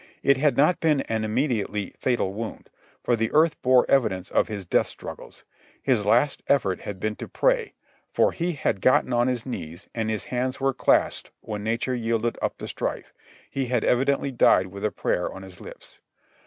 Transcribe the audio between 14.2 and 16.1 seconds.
died with a prayer on his lips.